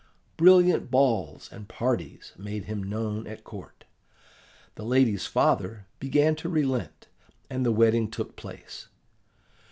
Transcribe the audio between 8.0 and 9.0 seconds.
took place.